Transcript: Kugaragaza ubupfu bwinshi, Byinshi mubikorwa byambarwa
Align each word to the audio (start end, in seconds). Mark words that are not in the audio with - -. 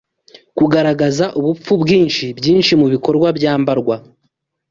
Kugaragaza 0.57 1.25
ubupfu 1.39 1.71
bwinshi, 1.81 2.25
Byinshi 2.39 2.71
mubikorwa 2.81 3.27
byambarwa 3.37 3.95